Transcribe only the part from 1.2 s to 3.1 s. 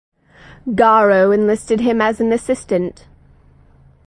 enlisted him as an assistant.